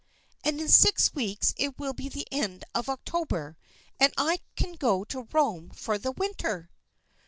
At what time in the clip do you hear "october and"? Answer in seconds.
2.89-4.11